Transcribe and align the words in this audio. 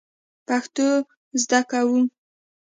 پښتو 0.47 0.87
زده 1.41 1.59
کوو 1.71 2.01